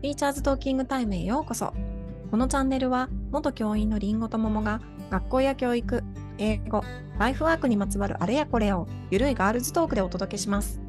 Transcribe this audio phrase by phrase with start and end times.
[0.00, 1.74] ティーチャーズトーキングタイムへようこそ。
[2.30, 4.80] このチャンネルは、元教員のりんごと桃が、
[5.10, 6.02] 学校や教育、
[6.38, 6.82] 英語、
[7.18, 10.80] ライフワークにまつわるあれやこれを、ゆるいガールズトークでお届けします。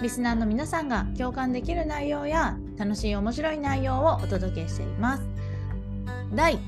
[0.00, 5.28] リスナーの皆さんが共感できる内容や楽しい面白い内容をお届けしています。
[6.32, 6.60] 第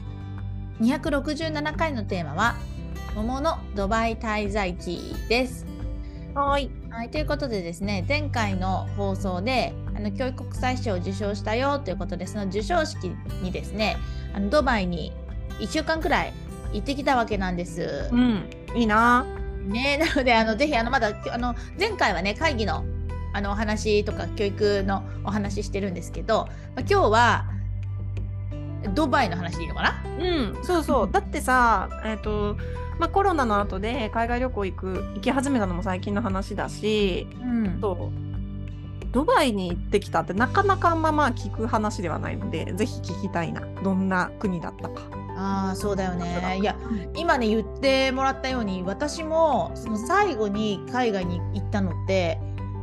[0.81, 2.57] 267回のテーマは
[3.15, 5.67] 桃のドバイ滞在記です。
[6.35, 6.69] はい。
[6.91, 13.99] はい、ということでですね前回の放送であの教育国際賞を受賞したよということでその授賞式にですね
[14.35, 15.13] あのドバイに
[15.59, 16.33] 1週間くらい
[16.73, 18.09] 行ってきたわけなんです。
[18.11, 18.49] うん。
[18.75, 19.27] いいな。
[19.67, 22.85] ね、 なのであのぜひあのまだあの前回はね会議の
[23.35, 27.45] あのお話とか教育のお話してるんですけど、まあ、今日は
[28.95, 30.03] ドバイの話でいいのかな？
[30.19, 30.65] うん。
[30.65, 31.11] そうそう。
[31.13, 32.57] だってさ、えっ、と、
[32.99, 38.30] まあ、コロナの後で海外旅行行く、行き始めたのも最近の話だし、うんそう。
[39.13, 43.63] ドバイに行ってきたってなかなかあんままあ聞く話ではないので、ぜひ聞きたいな。
[43.83, 45.03] どんな国だったか。
[45.37, 46.77] ああそうだよねいや
[47.17, 52.39] 今ね言ってもらったように私もその最後に海外に行ったのって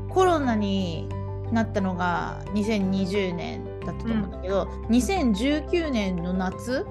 [0.10, 1.08] コロナに
[1.52, 6.86] なったのが2020年だったと思うんだけど、2019年の夏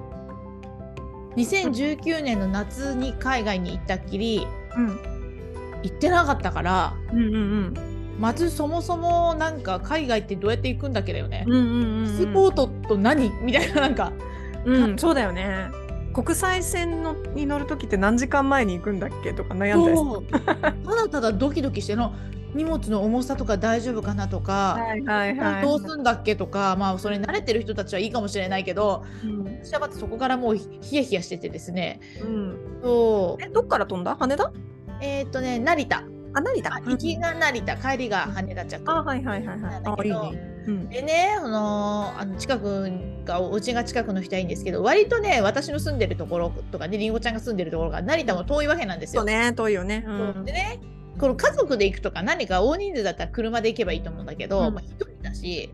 [1.36, 5.16] ？2019年の夏に海外に行ったっきりうん。
[5.82, 7.74] 行ってなかったからうんうんうん。
[8.18, 11.44] まずそもそもなんか海外ってどうやって行くんだっけだよね。
[11.46, 12.06] うんうんうんうん。
[12.18, 13.30] スポートと何？
[13.42, 14.12] みたいななんか。
[14.64, 15.68] うん、そうだよね。
[16.12, 20.24] 国際線のに乗るときって何時間前に行くんだっけとか悩んだりそう。
[20.26, 22.14] ただただドキドキしての
[22.54, 25.62] 荷物の重さとか大丈夫かなとか、はいはいはい。
[25.62, 26.74] どうすんだっけとか。
[26.78, 29.04] まあそれ慣れてる人たちはいいかもしれないけど。
[29.22, 29.60] うん。
[29.62, 32.00] 私はそこからもうヒヤヒヤしててですね。
[32.22, 32.80] うん。
[32.82, 33.44] そう。
[33.44, 34.16] え、どっから飛んだ？
[34.16, 34.52] 羽田？
[35.02, 36.02] えっ、とね成田
[36.36, 40.62] あ、成田あ行きが成田帰りが羽田着あ、はいはいはいはいあ、いいね。
[40.66, 40.88] うん。
[40.90, 42.90] でね、あのあの近く
[43.24, 49.22] がお家が近くの人はいいんですけど割とね私の住んでるところとかねりんごちゃんが住んでるところが成田も遠いわけなんですよ。
[49.22, 50.04] そうね、遠いよね。
[50.06, 50.40] う。
[50.40, 50.78] んでね
[51.18, 55.70] この家族で行くとか何か大人数だったら車で行けばいいと思うんだけど、うんまあ、一人だし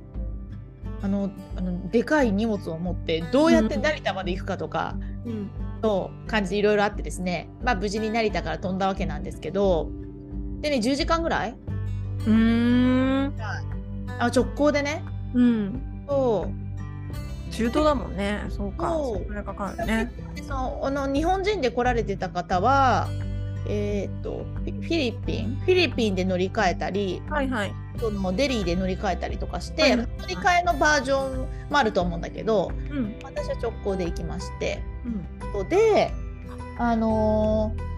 [1.02, 4.94] あのあのでかい荷物を持ってどうやって成田まで行くかとか
[5.26, 5.50] うん。
[5.82, 9.90] の感じでいろいろあってですね、まあ、無事に成田から飛んだわけなんですけど
[10.62, 11.54] でね10時間ぐらい？
[12.26, 12.32] うー
[13.28, 13.34] ん。
[14.18, 15.02] あ直行でね
[15.34, 16.04] うん。
[16.08, 18.44] そう中東だもんね。
[18.48, 18.88] そうか。
[18.90, 20.10] それかかるね。
[20.34, 23.08] でそのあの日本人で来られてた方は、
[23.68, 25.56] えー、とフィリピン？
[25.60, 27.74] フィリピンで乗り換えたりはいはい。
[27.98, 33.14] そのデリーで乗り換えたりとかして、はい乗り換えのバージョンもあると思うんだけどうん。
[33.22, 34.82] 私は直行で行きまして
[35.54, 35.68] うん。
[35.68, 36.10] で
[36.78, 37.91] あのー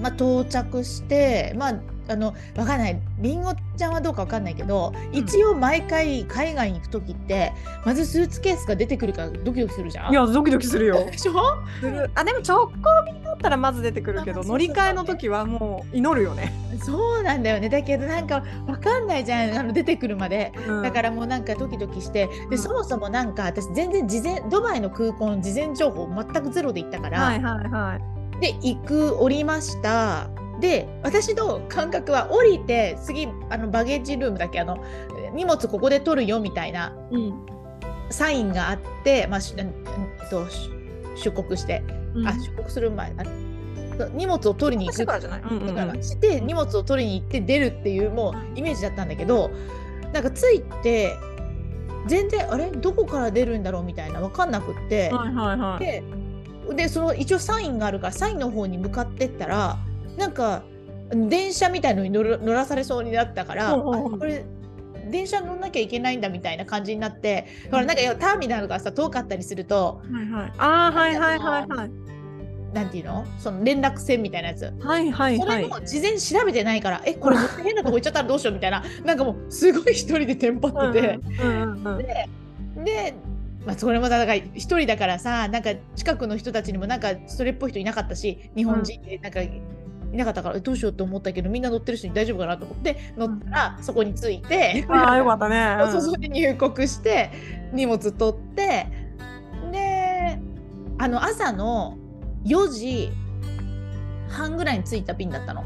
[0.00, 1.74] まあ到着してまあ
[2.10, 7.52] あのわかんないりんごちゃんはどうかわかんないけど、一応毎回海外に行く時って
[7.84, 10.12] まずスーツケースが出てくるからドキドキするじゃん？
[10.12, 11.04] いや、ドキドキするよ。
[11.10, 11.32] でしょ？
[11.80, 12.10] する。
[12.14, 12.72] あ、でも直行
[13.04, 16.50] 便だったらまず出てくるけど、乗り換えの時はもう祈るよね。
[16.82, 20.52] そうなんだよねだけどなんかわかんないじゃんあの出てくるまで。
[20.66, 28.17] うんだからもうなんかドキドキしてで、うんそもそもなんか私全然事前ドバイの空港の事前情報全くゼロで行ったから、はいはいはい。
[28.40, 30.30] で行く降りました。
[30.60, 34.60] で私の感覚は降りて次あのバゲージルームだけ？
[34.60, 34.82] あの
[35.34, 37.46] 荷物ここで取るよみたいなうん。
[38.10, 39.54] サインがあって、まあし
[40.30, 40.70] とし
[41.14, 41.84] 出国して、
[42.26, 43.12] あ出国する前
[44.14, 45.42] 荷物を取りに行くからじゃない？
[45.42, 46.02] うんうんだからうん。
[46.02, 49.50] して荷物を取りに行って出るっていうもうイメージだったんだけど
[50.14, 51.16] なんかついて
[52.06, 52.70] 全然あれ？
[52.70, 53.82] どこから出るんだろう？
[53.82, 55.84] みたいな分かんなくって、はいはいはい。
[55.84, 56.02] で
[56.74, 59.78] でその一応サインがあるからサインの方に向かってったら
[60.16, 60.62] なんか
[61.10, 64.44] 電車みたいのに乗る乗らされそうになったから、これ
[65.10, 70.52] 電車乗んなきゃいけないんだみたいな感じになってほらなんかターミナルがさ遠かったりするとはいはい。
[70.58, 71.90] ああ、はいはいはいはい。
[72.74, 73.24] なんていうの？
[73.38, 75.62] その連絡線みたいなやつはいはいそはい。
[75.62, 82.84] れも事前に調べてないから、えこれ変なとこ行っちゃったらどうしようみたいななんかもうすごい一人でテンパってて、うんうんうん。
[82.84, 83.14] で、
[83.68, 89.60] まあ、それもだから一人だからさなんか近くの人たちにもなんかそれっぽい人いなかったし日本人でなんかい
[90.10, 95.76] なかったから、えどうしようと思ったけどみんな乗ってる人に大丈夫かなと思って乗ったらそこに着いて、 ああ、よかったね。
[95.92, 97.30] そうそうで入国して
[97.74, 98.86] 荷物取って
[99.70, 100.38] で
[100.96, 101.98] あの朝の
[102.46, 103.10] 4時
[104.30, 105.62] 半ぐらいに着いた便だったの。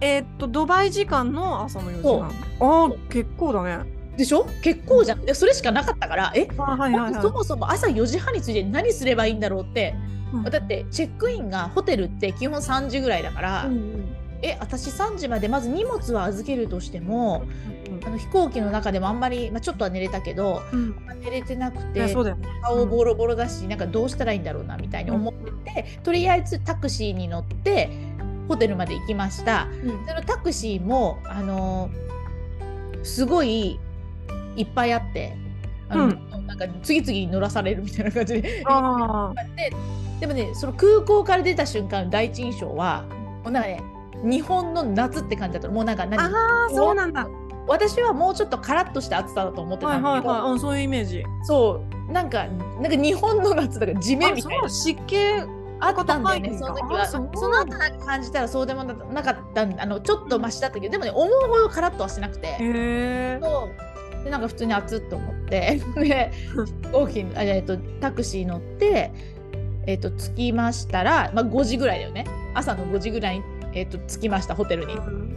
[0.00, 2.28] えーっと、ドバイ時間の朝の4時そう間。
[2.60, 3.99] ああ、結構だね。
[4.20, 4.46] でしょ？
[4.62, 5.24] 結構じゃん。
[5.24, 6.46] でそれしかなかったからえ？
[6.56, 7.22] はいはいはい。
[7.22, 9.94] そもそも朝4時半に着いて何すればいいんだろうって。
[10.32, 10.44] うん。
[10.44, 14.16] だってチェックインがホテルって基本3時ぐらいだから、うんうん。
[14.42, 17.44] え私3時までまず荷物は預けるとしても
[17.90, 20.96] うんあの飛行機の中でもあんまり、まあ、ちょっとは寝れたけどうん。
[21.20, 22.14] 寝れてなくてね。
[22.62, 25.50] 顔ボロボロだし、なんかどうしたらいいんだろうなみたいに思って
[25.82, 27.88] て、とりあえずタクシーに乗って
[28.48, 29.68] ホテルまで行きました。
[29.82, 30.06] うん。
[30.06, 32.10] そのタクシーもあのー
[33.02, 33.80] すごい
[34.60, 35.36] いっぱいあって
[35.88, 38.62] あの、なんか次々乗らされるみたいな感じで。
[38.66, 39.70] あで
[40.20, 43.04] でもねその空港から出た瞬間の第一印象は
[43.42, 43.82] もうなんかね
[44.22, 45.74] 日本の夏って感じだったの。
[45.74, 46.20] もうなんかあ何？
[46.20, 47.26] あーそうなんだ。
[47.66, 50.52] 私はもうちょっとカラッとした暑さだと思ってはいたんだけど、はいはい。
[50.52, 51.24] うんそういうイメージ。
[51.44, 52.12] そう。
[52.12, 52.46] なんか
[52.80, 54.68] なんか日本の夏だから地面みたいな。
[54.68, 55.16] 湿気
[55.82, 57.02] あったんだよね、その時は。
[57.02, 63.40] あその後なんか感じたらそうでもななかったんあのちょっとマシだったけど、でもね、思うほどカラッとはしてなくて。
[63.40, 63.89] そう
[64.24, 66.32] でなんか普通に暑っと思って で
[66.82, 69.10] 飛行機あ、えっと、タクシー乗って、
[69.86, 72.24] えっと、着きましたら、まあ、5時ぐらいだよね
[72.54, 74.94] 朝の5時ぐらいに、えっと、着きましたホテルに。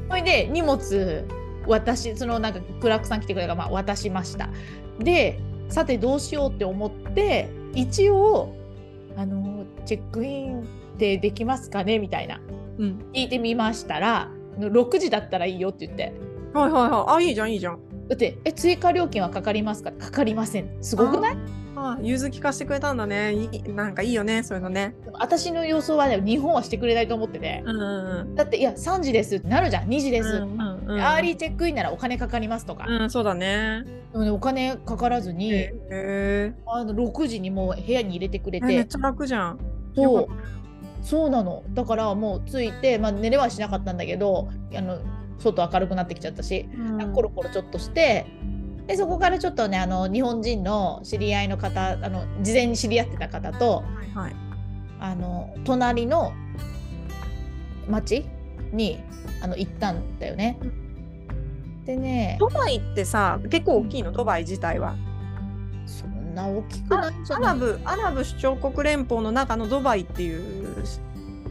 [0.10, 1.26] それで荷物
[1.66, 4.50] 私そのなんかクラークさん来てくれたから、まあ、渡しました。
[5.00, 5.40] で
[5.70, 8.54] さてどうしようって思って一応
[9.16, 10.64] あのチェックインっ
[10.98, 12.42] てできますかねみたいな
[12.78, 13.06] うん。
[13.14, 16.14] 聞いてみましたら6時だったらいいよって言って
[16.54, 17.16] はいはいはい。
[17.16, 17.80] あいいじゃんいいじゃん。
[18.08, 19.92] だってえ追加料金はかかりますか？
[19.92, 20.78] かかりません。
[20.82, 21.38] すごくない？
[21.76, 23.34] あ融通利かせてくれたんだね。
[23.34, 24.96] いいなんかいいよねそういうのね。
[25.14, 29.88] 私の予想はね日本はしてくれないと思っててうんうんだっていや3時ですってなるじゃん。
[29.88, 31.02] 2時です、うんうんうん。
[31.02, 33.84] アーリーチェックインならお金かかりますとか、うんそうだね。
[34.12, 36.54] でもねお金かからずに、へえ。
[36.68, 38.66] あの6時にもう部屋に入れてくれて。
[38.66, 39.60] えめっちゃ楽じゃん。
[39.96, 40.28] そう。
[41.02, 41.64] そうなの。
[41.74, 45.00] だからもう着いて、まあ、寝れはしなかったんだけどあの
[45.44, 48.26] 外明るくなってきちゃったし、うんコロコロちょっとして
[48.88, 54.36] でそこからちょっとねあの日本人の知り合いの方あの事前に知り合ってた方とはいはい。
[55.00, 56.34] あの隣の
[57.90, 58.26] 町
[58.72, 59.00] に
[59.42, 60.58] あの行ったんだよね。
[61.86, 64.14] でねドバイってさ結構大きいの？
[64.14, 64.96] ドバイ自体は。
[65.86, 67.60] そんな大きくないんじゃアない？
[67.60, 70.86] ラブアラブ首長国連邦の中のドバイっていう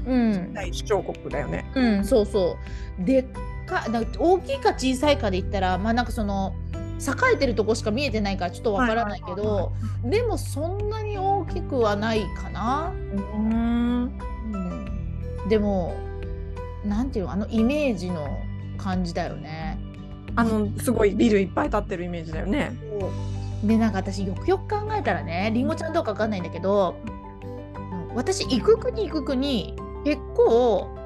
[0.04, 1.70] うん、大首長国だよね。
[1.76, 2.56] うん、そうそ
[2.98, 3.04] う。
[3.04, 3.26] でっ
[3.72, 3.86] か
[4.18, 6.54] 大きいか小さいかで言ったらまあなんかその
[6.98, 9.72] 栄えてるとこしか見えてないからちょっとわからないけど
[10.04, 12.92] でもそんなに大きくはないかな。
[12.92, 12.96] う
[13.38, 14.18] ん。
[14.52, 15.94] うん、でも
[16.84, 18.38] なんていうのあのイメージの
[18.78, 19.78] 感じだよね。
[20.34, 22.72] あのすごいビルいっぱい建ってるイメージだよね。
[23.64, 26.96] でなんか私よくよく考えたらねりんごちゃんどうかわかんないんだけど
[28.14, 31.01] 私行く国行く国結構、えー、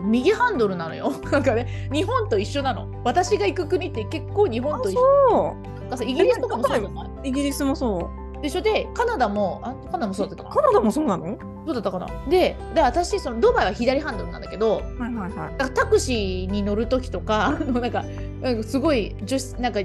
[0.00, 1.12] と右ハンドルなのよ。
[1.30, 2.88] なんかね日本と一緒なの。
[3.04, 5.00] 私が行く国って結構日本と一緒。
[5.30, 7.06] そなんかさイギリスとかもそうじゃない？
[7.06, 8.10] うイギリスもそ
[8.42, 10.46] でしょでカナダもあカナダもそうだったう。
[10.46, 11.26] かカナダもそうなの？
[11.26, 11.36] な
[11.66, 12.06] そうだったかな。
[12.28, 15.54] でで私そのドバイは左ハンドルなんだけどはいはいはい。
[15.58, 18.04] かタクシーに乗る時とか なんか
[18.40, 19.80] なんかすごい女子なんか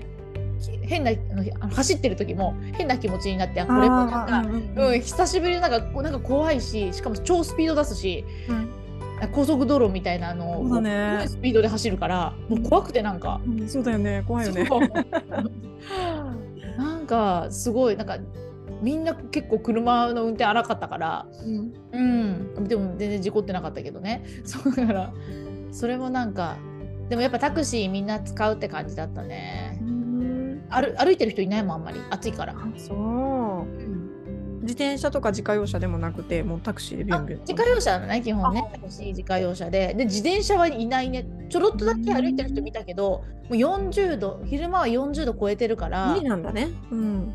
[0.83, 1.15] 変なあ
[1.65, 4.41] の走ってる時も変な気持ちになってあこれもなんか
[4.77, 8.69] うんうん、久しぶりになんかなんか怖いししかも超スピード出すしうん
[9.31, 11.11] 高速道路みたいなのそうだね。
[11.11, 14.23] すごいスピードで走るからもう怖くてなんか、うんそうだよね。
[14.27, 14.67] 怖いよね。
[16.77, 18.17] なんかすごいなんか
[18.81, 21.73] みんな結構車の運転荒かったから、うん。
[22.57, 24.25] うん、でも全然事故ってなかったけどね。
[24.43, 25.13] そうだから
[25.71, 26.57] それもなんか
[27.09, 29.79] でもやっぱタクシーみんな使うって感じだったね。
[29.81, 30.65] うん。
[30.69, 31.99] 歩歩いてる人いないもんあんまり。
[32.09, 32.53] 暑いから。
[32.53, 34.04] あそう。
[34.65, 37.39] 自転車とか自家用車でもなくてもうタクシーでビあュンビュン。
[37.41, 38.67] 自家用車なのね基本ね。
[38.73, 39.93] タクシー自家用車で。
[39.93, 41.25] で自転車はいないね。
[41.49, 46.13] ちょろっとだけ歩いてる人見たけどもう40度昼間は40度超えてるから。
[46.13, 46.69] 無理なんだね。
[46.91, 47.33] うん。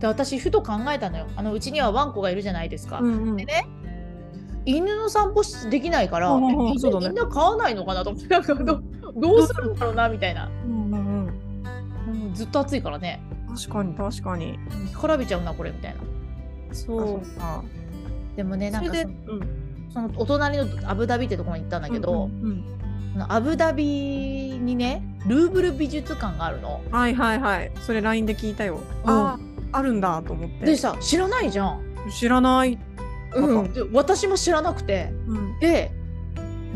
[0.00, 1.26] で私ふと考えたのよ。
[1.36, 3.36] あのうちにはワンコがいるじゃないですか、うんうん。
[3.36, 3.66] でね
[4.64, 6.74] 犬の散歩しできないから、うんうんね。
[6.74, 8.82] みんな飼わないのかなと思ってなんかど
[9.16, 11.28] どうするんだろうなみたいな、うんうん
[12.06, 12.26] うん。
[12.26, 13.22] うんずっと暑いからね。
[13.48, 14.58] 確かに確かに。
[14.94, 16.00] 干からびちゃうなこれみたいな
[16.72, 17.62] そうか。
[18.36, 22.64] でもねなんかそれでそのうんそのお隣のアブダビってところに行ったんだけど、うんうん
[23.16, 26.82] あのアブダビにねルーブル美術館があるの。
[26.90, 27.72] はいはいはい。
[27.80, 28.80] それ LINE で聞いたよ。
[29.04, 29.38] うんあ
[29.72, 30.66] あるんだと思って。
[30.66, 31.80] でさ知らないじゃん。
[32.10, 32.78] 知らない。
[33.34, 35.58] うん、で私も知らなくてうん。
[35.60, 35.90] で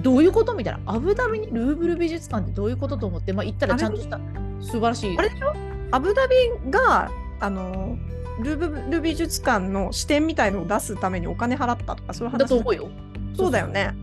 [0.01, 4.19] どういうことみたいなアブダビにルーブル美術館ってどういうことと思って、まあ、行ったらちゃんとした
[4.61, 5.17] 素晴らしい。
[5.19, 5.53] あれでしょ？
[5.91, 6.35] アブダビ
[6.71, 7.97] があの
[8.41, 12.89] ルーブル美術館の視点みたいのを出すためにお金払ったとかそういう話だと思うよ。
[13.37, 13.95] そうだよね。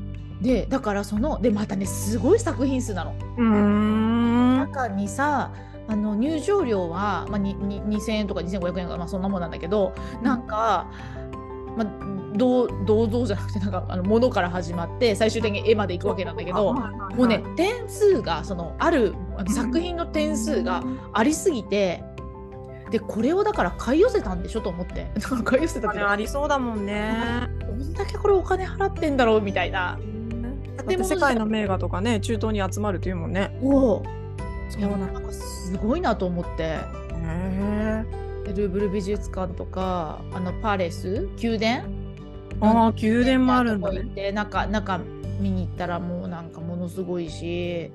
[0.42, 3.16] でだからそのでまたねすごい作品数なの。
[3.38, 4.58] うーん。
[4.60, 5.52] 中にさ
[5.88, 10.88] あの入場料は、まあ、にに2000円とか2500円とか、まあ、そんなもんなんだけどなんか、
[11.76, 11.88] まあ、
[12.36, 19.16] 銅銅像じゃなくてなんかあの物から始まって最終的に絵まで行くわけなんだけどもうね点数がそのある
[19.48, 20.84] 作品の点数が
[21.14, 22.04] ありすぎて
[22.91, 27.13] でこれをだから買い寄せたんでしょと思って だから買い寄せたってありそうだもんね。
[27.60, 30.00] どんだけこれお金払ってんだろうみたいな。
[30.88, 33.58] 世界の名画とかね中東に集まるっていうもんね。
[33.62, 34.03] おお
[34.69, 36.63] そうなんなんかすごいなと思って。
[36.63, 36.79] へ
[37.24, 38.05] え。
[38.46, 42.00] でルーブル美術館とかあのパレス宮殿？
[42.62, 44.01] ああ宮殿もあるんだね。
[44.01, 45.00] 行って中中
[45.39, 47.91] 見に行ったらもうなんかものすごいし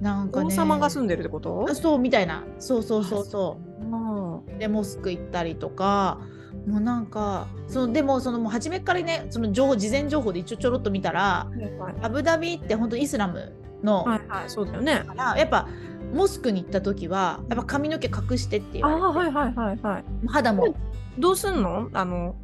[0.00, 0.46] なんかね。
[0.46, 1.66] 王様が住んでるってこと？
[1.68, 2.44] あそうみたいな。
[2.58, 3.94] そうそうそうそう。
[3.94, 6.18] あでモスク行ったりとか。
[6.66, 15.04] もうなんかそのでもそのもう初めからねその情報事前情報で一応ちょろっと見たらはいアブダビって本当イスラムの、はいはいそうだよね。
[15.06, 15.68] からやっぱ
[16.12, 20.04] モスクに行った時はやっぱ髪の毛隠してって言あわれて、あはいはいはいはい。
[20.26, 20.74] 肌も。
[21.18, 21.88] どうすんの？
[21.94, 22.34] あの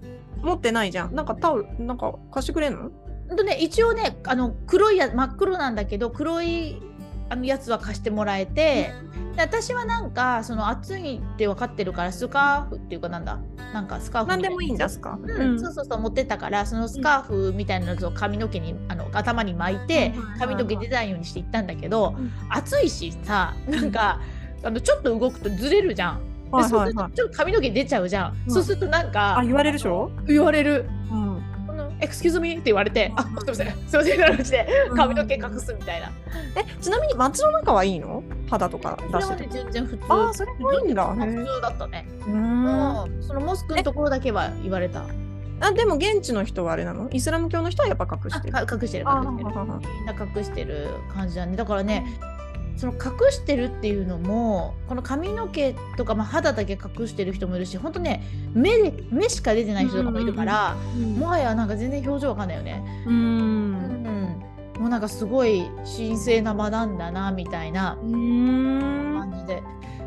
[0.40, 1.14] 持ってないじゃん。
[1.14, 2.90] なんかタオルなんか貸してくれんの？
[3.36, 6.80] とね一応ねあの黒いや真っ黒なんだけど黒い
[7.28, 8.92] あのやつは貸してもらえて、
[9.34, 13.38] で私はなんかその暑いって分かってるからスカーフっていうかなんだ
[13.74, 15.18] なんかスカーフ何でもいいんだすすか。
[15.20, 24.20] うんそうそうそう持ってったからそのスカーフみたいなやつを髪の毛にあの頭に巻いて髪の毛デザインようにしていったんだけどうん暑いしさなんか
[24.62, 26.20] あのちょっと動くとずれるじゃん。
[26.46, 27.10] でそうすると。
[27.10, 28.36] ちょっと髪の毛出ちゃうじゃん。
[28.46, 30.10] うんそうするとなんかあ言われるでしょ？
[30.26, 30.88] 言われる。
[31.10, 31.35] うん。
[32.00, 36.10] エクスキューズミーって言われて、あ、すみません、すみません、なるして髪の毛隠すみたいな。
[36.54, 38.22] えちなみに街の中はいいの？
[38.50, 39.48] 肌とか出してて。
[39.50, 40.04] 全然普通。
[40.08, 41.06] ああそれもいいんだ。
[41.06, 42.06] 普通だったね。
[42.20, 43.04] うーん。
[43.04, 45.04] うんそのモスクのところだけは言われた。
[45.58, 47.08] あでも現地の人はあれなの？
[47.10, 48.54] イスラム教の人はやっぱ隠してる。
[48.58, 49.56] 隠してるあ隠してる。
[50.36, 51.56] 隠してる感じだね。
[51.56, 52.04] だからね、
[52.76, 60.76] その隠してるっていうのもこの髪の毛とか、まあ、肌だけ隠してる人もいるし本当ね目で目しか出てない人とかもいるから、
[61.18, 62.82] もはやなんか全然表情わかんないよね。
[63.06, 63.16] うーん。
[64.76, 67.96] うん、もうなんかすごい神聖な場なんだなみたいな。
[67.96, 69.62] 感じで。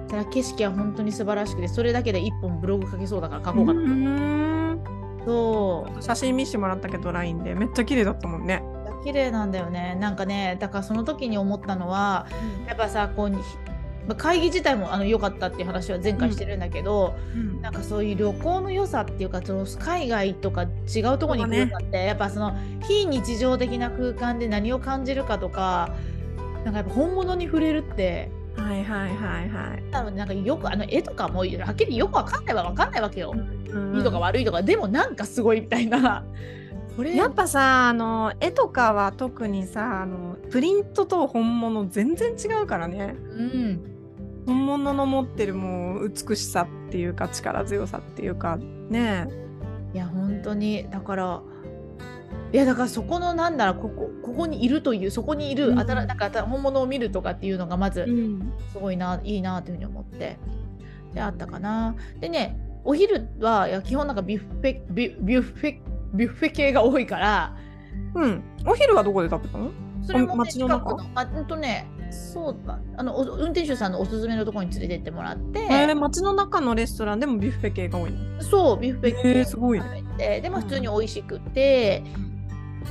[0.07, 4.73] ただ景色は本当に素晴らしくてそれだけで一本ブログ書けそうだから書こうかな。
[4.73, 4.79] う
[5.25, 8.63] そう写真見せてもらったけど LINE でめっちゃ綺麗だったもんね。
[9.03, 12.27] 綺麗なんだよねなんかねだからその時に思ったのは
[12.67, 13.39] やっぱさこうま
[14.09, 22.55] あ会議自体もあの良かったっていう話は前回してるんだけど、うんなんかそういう旅行の良さっていうかその海外とか違うところに行くようになって、やっぱその
[22.87, 25.93] 非日常的な空間で何を感じるかとか
[26.63, 29.83] なんかやっぱ本物に触れるってはいはいはいはい。
[29.91, 33.33] 多分なんかよくあの絵とかもはっきりよくわかんないはわかんないわけよ。
[33.35, 36.23] うんいいとか悪いとかでもなんかすごいみたいな。
[36.99, 37.15] これ。
[37.15, 43.15] やっぱさあの絵とかは特にさあのプリントと本物全然違うからね。
[43.17, 43.95] うん。
[44.45, 48.57] 本物の持ってるもう美しさっていうか力強さっていうか
[48.89, 49.29] ね。
[49.93, 50.89] いや本当に。
[50.89, 51.41] だから
[52.51, 55.79] いやだからそこのなんだろうここここにいるというそこにいる、うん。
[55.79, 58.51] あたらなんか本物を見るとかっていうのがまずん。
[58.73, 60.37] すごいないいなというふうに思って
[61.13, 61.95] であったかな。
[62.19, 65.79] でねお昼はいや基本なんかビュッフェビュッフェ
[66.13, 67.55] ビュッフェ系が多いから。
[68.15, 68.43] うん。
[68.65, 69.71] お昼はどこで食べたの？
[70.01, 70.95] それも、ね、街の中？
[70.95, 78.41] のあうんとねそうだあのお運転手さんのおすすめのところに連れてってもらって、えー、街の中のレストランでもビュッフェ系が多いの？
[78.41, 79.81] そうビュッフェ系えーすごい
[80.17, 80.41] ね。
[80.41, 82.03] でも普通に美味しくて、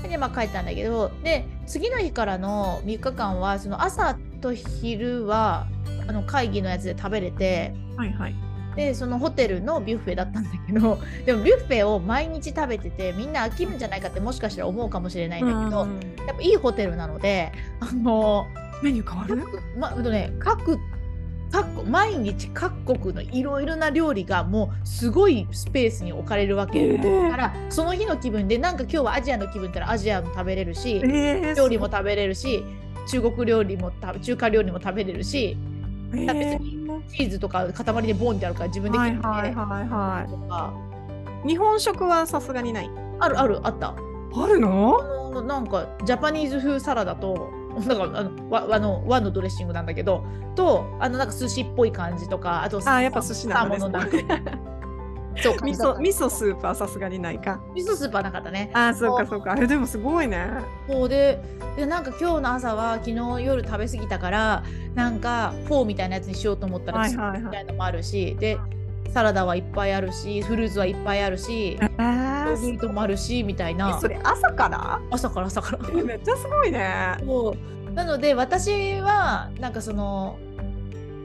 [0.02, 1.10] でまあ帰ったんだけど。
[1.24, 5.66] で次の日からの3日間はその朝と昼は
[6.06, 7.74] あの会議のやつで食べれて。
[7.96, 8.34] はいはい
[8.78, 18.46] でそのホテルのビュッフェだったんだけど でもビュッフェを毎日食べててみんな飽きるんじゃないかってもしかしたら思うかもしれないんだけど、うんやっぱいいホテルなのであの
[18.82, 19.42] メニュー変わる？
[19.42, 20.78] 各,、まうんとね、各
[21.50, 27.22] 各毎日各国のいろいろな料理がもうすごいスペースに置かれるわけ、えー。
[27.24, 32.62] だからその日の気分でなんか今日はアジアの気分だったらアジアも食べれるし、えー料理も食べれるし
[33.08, 35.56] 中国料理も中華料理も食べれるし
[36.14, 36.67] えだってー
[37.08, 40.72] チーズとか塊でボンってあるから自分ではい切って、はいはいはとか。
[41.44, 42.90] い日本食はさすがにない。
[43.20, 43.88] あるあるあった。
[43.90, 44.98] あるの？
[45.00, 47.50] あのなんかジャパニーズ風サラダと
[47.86, 50.24] なんかあのわあの和のドレッシングなんだけど
[50.56, 54.34] とあのなんか寿司っぽい感じとかあとあやっぱ寿司なんだサーモンのなんねか
[55.42, 57.60] そう味噌味噌スープはさすがにないか。
[57.74, 58.70] 味噌スープはなかったね。
[58.72, 59.52] あーそうかそうか。
[59.52, 60.48] あれでもすごいね。
[60.88, 61.40] そうで
[61.76, 63.14] でなんか今日の朝は昨日
[63.44, 64.64] 夜食べ過ぎたから
[64.94, 68.58] なんかフォーみたいなやつにしようと思ったらみたいなのもあるし、で
[69.12, 73.98] サラダはいっぱいあるしフルーツはいっぱいあるしヨあーグルトもあるしみたいな。
[74.00, 75.00] それ朝から？
[75.10, 76.02] 朝から朝から。
[76.02, 77.16] めっちゃすごいね。
[77.20, 77.54] そ
[77.88, 77.92] う。
[77.92, 80.38] なので私はなんかその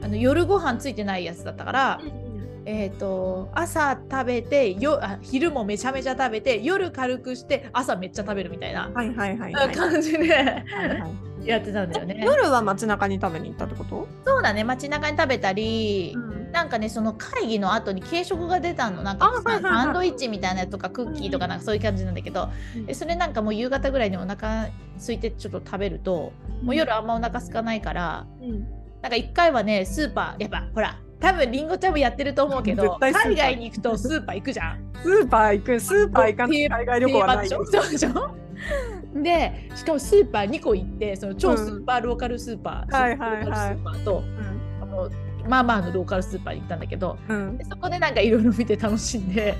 [0.02, 2.00] あの夜ご飯ついてないやつだったから
[2.66, 9.74] えー、と朝食べてよあ昼もめちゃめちゃ食べて夜軽くして朝めっちゃ食べるみたいなはいはいはいはい。
[9.74, 10.54] 感じではい
[11.00, 11.08] は
[11.42, 12.22] いやってたんだよね。
[12.24, 14.08] 夜は街中に食べに行ったってこと？
[14.24, 16.52] そうだね街中に食べたり、ん。
[16.52, 22.48] なんかねその会議の後に軽食が出たのなんかサンドイッチみたいなやつとかクッキーとかなんかそういう感じなんだけど、
[22.86, 28.66] でそれなんかもう夕方ぐらいにお腹空いてちょっと食べると、もう夜あんまお腹空かないからうん。
[29.02, 34.92] なんか一回はねスーパーやっぱほら多分りんごちゃんもやってると思うけど海外に行くとスーパー行くじゃん。
[35.02, 38.34] スーパー行くスーパー行かない海外旅行はないよそうでしょ
[39.22, 45.10] でしかもスーパー2個行ってその超スーパーローカルスーパー、はいはいはいスーパーとうんあの
[45.48, 47.64] まあまあのローカルスーパーに行ったんだけどうんで。
[47.64, 49.54] そこでなんかいろいろ見て楽しんで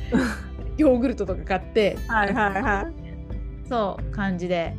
[0.78, 3.68] ヨーグルトとか買ってはいはいはい。
[3.68, 4.74] そう感じで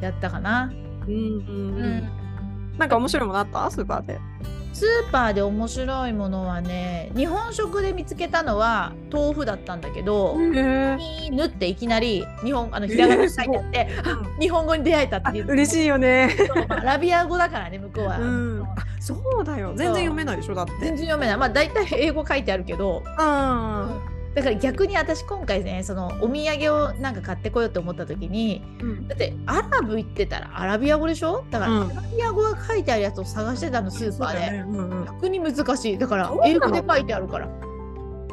[0.00, 0.72] やったかな、
[1.06, 2.78] うんうんうん。
[2.78, 4.18] なんか面白いものあったスーパーで。
[4.76, 11.30] スーパーで面白いものはね日本食で見つけたのは豆腐だったんだけど、へえ。
[11.30, 16.36] 縫っていきなり日本あのひらがなに書いてあって、あ 日本語に出会えたっていう嬉しいよね。
[16.68, 18.64] アラビア語だからね向こうは、うん
[19.00, 19.68] そうだよ。
[19.76, 20.72] 全然読めないでしょだって。
[20.80, 24.15] 全然読めないまあ大体英語書いてあるけどうん。
[24.36, 29.08] だから逆に私今回ねそのお土産をなんか買ってこようと思った時にうん。
[29.08, 31.46] だってアラブ行ってたらアラビア語でしょ？
[31.50, 31.90] だから、うん。
[31.90, 35.04] アラビア語が書いてあるやつを探してたのスーパーで、そうんうん。
[35.06, 35.96] 逆に難しい。
[35.96, 37.48] だから英語で書いてあるから。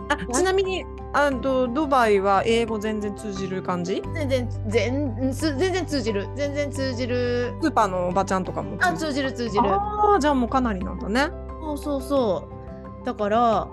[0.09, 0.83] あちなみに
[1.13, 4.03] あとドバイは英語全然通じる感じ？
[4.13, 6.27] 全然全全然通じる。
[6.35, 7.53] 全然通じる。
[7.61, 9.31] スーパーのおばちゃんとかもあ通じる？
[9.31, 9.73] 通じる通じる。
[9.73, 11.29] あーじゃあもうかなりなんだね。
[11.61, 12.49] そうそうそ
[13.01, 13.05] う。
[13.05, 13.67] だから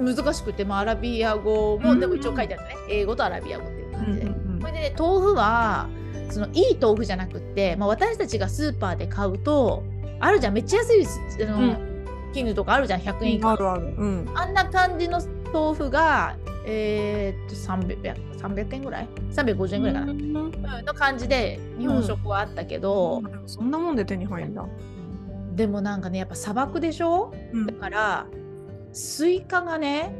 [0.00, 2.00] 難しくて、まあ、アラビア語も、うん。
[2.00, 2.76] でも一応書いてあるね。
[2.90, 5.88] 英語とアラビア語っていう感じで、うんこれでね豆腐は
[6.30, 9.84] そのいい豆腐じゃなくって、まあ、私たちがスーパーで買うと
[10.20, 11.06] あるじゃんめっちゃ安い
[11.44, 12.04] あの、うん。
[12.32, 13.50] 絹とかあるじゃん100円以下。
[13.50, 13.94] あるある。
[13.96, 14.30] うん。
[14.34, 15.20] あんな感じの
[15.52, 16.36] 豆腐が
[16.66, 20.18] えーっと 300, 300円ぐらい？350円ぐらいかな、うん。
[20.18, 24.66] うんの感じで日本食はあったけど、そんなもんで手に入るんだ。
[25.54, 27.32] でもなんかねやっぱ砂漠でしょ？
[27.52, 27.66] うん。
[27.66, 28.26] だから
[28.94, 30.14] スイカがね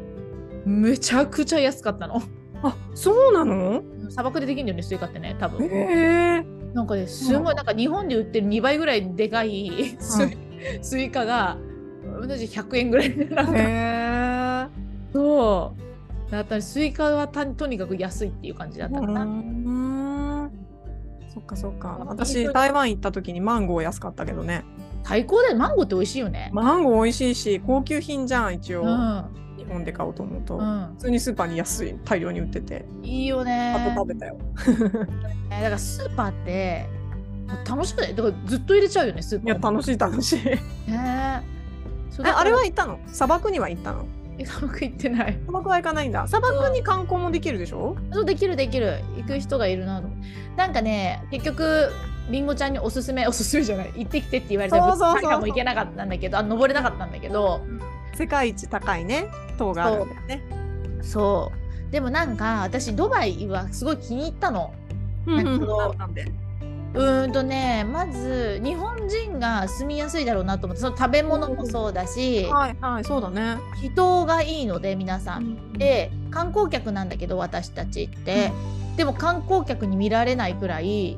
[0.67, 2.21] めちゃくちゃ安かったの。
[2.63, 3.83] あそうなの？
[4.11, 5.67] 砂漠でできるんだよねスイカってね多分。
[5.67, 6.45] へえ。
[6.75, 10.37] なんかねすごいなんか日本で売ってる2倍ぐらいでかいスイ,、
[10.83, 11.57] スイカが
[12.21, 13.43] 同じ100円ぐらいでな
[14.65, 14.71] ん。
[15.13, 15.75] そ
[16.29, 16.33] う。
[16.33, 19.01] だったらスイカはたとにかく安いっていう感じだった。
[19.01, 20.51] かな、うん。
[21.33, 21.99] そっかそっか。
[22.07, 22.53] 私に。
[22.53, 24.65] 台湾行った時にマンゴー安かったけどね。
[25.05, 25.57] 最高だよ。
[25.57, 29.25] マンゴーって美味しいよね、マンゴー美味しいし高級品じゃん一応、うん。
[29.57, 30.61] 日本で買おうと思うと、う
[30.97, 33.75] 普通にスーパーに安い大量に売ってて、ん、いいよね。
[33.77, 34.37] あと食べたよ。
[35.51, 36.87] だからスーパーって
[37.69, 38.15] 楽しくない？
[38.15, 39.47] だからずっと入れちゃうよねスーパー。
[39.47, 40.41] いや楽しい楽しい。
[40.89, 41.43] えね。
[42.11, 42.99] そうあれは行ったの？
[43.07, 44.05] 砂漠には行ったの？
[44.39, 45.39] え砂漠行ってない。
[45.47, 46.27] 砂漠は行かないんだ。
[46.27, 47.97] 砂漠に観光もできるでしょ？
[48.13, 49.01] そうできるできる。
[49.17, 50.09] 行く人がいるなと
[50.57, 51.91] なんかね結局
[52.31, 53.93] りんごちゃんにおすすめおすすめじゃない。
[53.97, 55.41] 行ってきてって言われたそうそうそう。
[55.41, 57.61] も行けなかったんだけどあ登れなかったんだけど。
[58.15, 59.27] 世界一高いね。
[59.59, 60.43] 塔があるんだよね。
[61.03, 61.53] そ
[61.89, 61.93] う。
[61.93, 64.73] でもなんか私ドバイはすごい気に入ったの。
[65.27, 65.45] うんうん。
[65.45, 66.33] なんかなんで
[66.95, 73.59] うーんとねまず日本人が住みやすいだろうなと思ってその食べ物もそうだしはいはいそうだね。
[73.83, 75.73] 人がいいので皆さん。
[75.73, 78.53] で観光客なんだけど私たちって、
[78.97, 81.17] でも観光客に見られないくらい、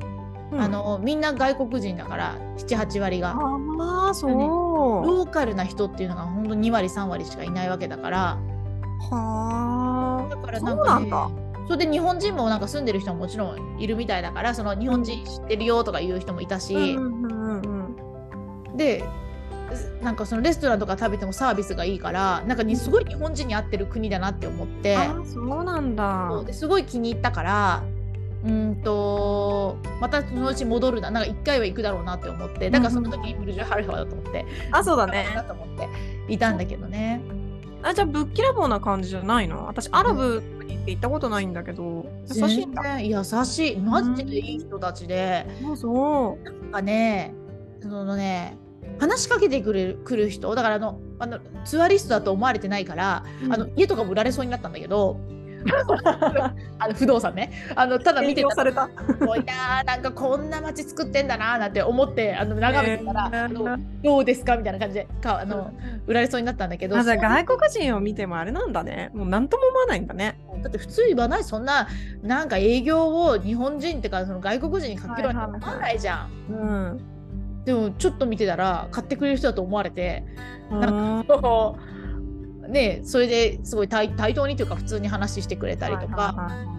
[0.51, 3.35] うんあのみんな外国人だから78割が
[3.79, 4.31] ああそう。
[4.31, 8.37] ローカルな人っていうのがほんと2割3割しかいないわけだから
[9.09, 11.47] はだからそなんか、ね、うなんだ。
[11.67, 19.03] それで日本人もなんか住んでる人ももちろんいるみたいだからその日本人知ってるよとかいう人もいたし、うんうんうんうんで
[20.01, 24.97] なんかそのレストランとか食べてもサービスがいいからなんかにすごい日本人に合ってる国だなって思って。
[25.25, 26.41] そうなんだ。
[26.51, 27.83] すごい気に入ったから
[28.45, 31.09] うんとまたそのうち戻るな。
[31.11, 32.69] なんか1回は行くだろうなって思って。
[32.69, 34.45] だからその時にブルジュ・ハルファだと思って。
[34.71, 35.43] あそうだだねな。
[35.43, 35.87] と思って。
[36.27, 37.21] いたんだけどね。
[37.83, 39.65] あじゃあぶっきらぼうな感じじゃないの？
[39.67, 42.05] 私アラブにって行ったことないんだけど。
[42.33, 43.01] 優しいんだ。
[43.01, 43.77] 優しい。
[43.77, 45.45] マジでいい人たちで。
[45.61, 46.43] そうそう。
[46.43, 47.33] なんかね
[47.81, 48.57] そのね
[48.99, 50.53] 話しかけてくれる来る人。
[50.55, 55.19] だからあのあのツアリストだと思われてないから、あの家とかも売られそうになったんだけど
[56.79, 57.51] あの不動産ね。
[57.75, 63.45] あのただ見てた営業さいなあなんかこんな街作ってんだなあなんて思ってあの眺めてたら、へー。
[63.45, 65.71] あのどうですかみたいな感じでかあの
[66.05, 69.11] 売られそうになったんだけどあじゃあ外国人を見てもあれなんだね。
[69.13, 70.39] もう何とも思わないんだね。
[70.61, 71.87] だって普通言わないそんな
[72.23, 77.01] なんか営業を日本人ってかその外国人にかけろって思わないじゃん、うん。
[77.65, 80.23] でもちょっと見てたら買ってくれる人だと思われて
[80.71, 81.25] うん。
[81.27, 81.96] そう
[82.67, 86.77] ねそれですごい対対等にというか普通に話してくれたりとか、はいはいはい。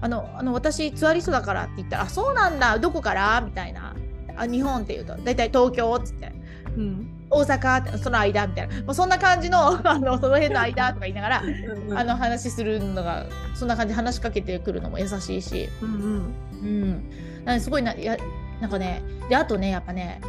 [0.00, 2.78] あのあの私ツアリストだからって言ったら「あそうなんだ。
[2.78, 3.94] どこから?」みたいな
[4.36, 5.16] 「あ日本」って言うと。
[5.16, 6.32] 大体東京っつって。
[6.76, 7.14] うん。
[7.30, 8.76] 大阪ってその間みたいな。
[8.82, 11.42] もうそんな感じの あのその辺の間とか言いながら
[11.94, 16.34] あの話するのがそんな感じで話しかけてくるのも優しいし、うんうん。
[16.60, 16.90] うん、
[17.44, 18.16] なんですごいないや
[18.60, 20.20] なんかねであとねやっぱね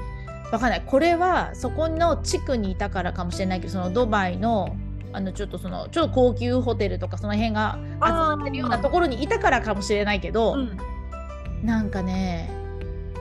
[0.51, 0.83] わかんない。
[0.85, 4.75] これはそこの地区にいたからかもしれないけどそのドバイの
[5.11, 10.77] あのちょっとそのちょっと高級ホテルとかその辺が集まってるようなところにいたからかもしれないけど、うん。
[11.63, 12.49] なんかね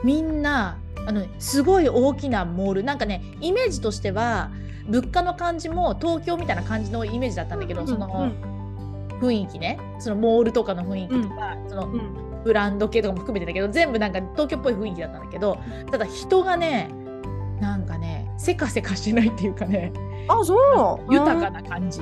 [0.03, 2.83] みんなあのすごい大きなモール。
[2.83, 4.51] なんかねイメージとしては
[4.87, 8.31] 物価の感じも東京みたいな感じのイメージだったんだけど、その
[9.21, 9.79] 雰囲気ね。
[9.99, 12.29] そのモールとかの雰囲気とか、そのうん。
[12.43, 15.59] ブランド系とかも含めてだけど全部なんか東京っぽい雰囲気だったんだけど
[15.91, 16.89] ただ人がね
[17.59, 19.91] なんかねせかせかしてないっていうかね
[20.27, 20.55] あそ
[21.09, 21.13] う。
[21.13, 22.01] 豊かな感じ。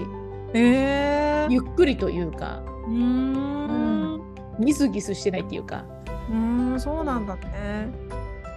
[0.53, 2.61] へえゆっくりというか。
[2.87, 4.21] うーん。
[4.59, 5.85] ギスギスしてないっていうか。
[6.29, 7.89] うーんそうなんだね。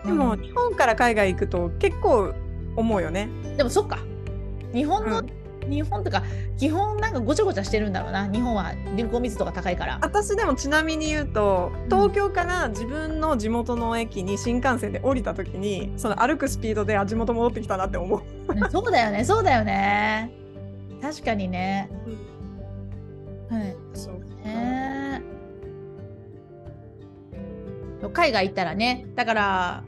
[0.04, 2.32] でもうん日本から海外行くと結構
[2.76, 3.28] 思うよね。
[3.56, 3.98] でもそっか。
[4.72, 5.39] 日本の、うん
[5.70, 6.22] 日本とか
[6.58, 8.72] 基本なんかごちゃごちゃしてるんだろうな日本は。
[8.94, 9.98] 人口密度が高いから。
[10.02, 18.22] 私でもちなみに言うと東京から自分の地元の駅に新幹線で降りた時にその歩くスピードであ地元戻ってきたなって思う。
[18.70, 20.32] そうだよねそうだよね。
[21.00, 21.88] 確かにね、
[23.48, 23.76] はい。
[23.94, 25.22] そうね。
[28.12, 29.84] 海外行ったらねだから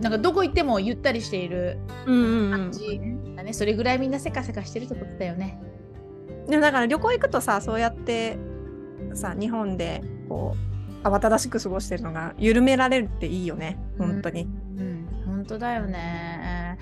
[0.00, 2.50] なんかどこ行ってもゆったりしているうんうんうん。
[2.50, 3.00] 感じ。
[3.00, 5.58] だね、それぐらいみんなせかせかしてるってことだよね。
[6.48, 8.36] でもだから旅行行くとさそうやって
[9.14, 10.56] さ日本でこ
[11.02, 13.78] う慌ただしく過ごしてるのが緩められるっていいよね。
[13.98, 14.42] 本当に。
[14.42, 14.46] う
[14.82, 16.78] ん本当だよね。